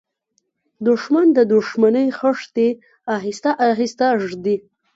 [0.87, 2.67] دښمن د دښمنۍ خښتې
[3.15, 4.57] آهسته آهسته ږدي